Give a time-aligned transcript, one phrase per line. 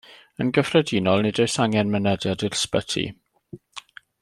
[0.43, 3.05] Yn gyffredinol nid oes angen mynediad i'r ysbyty.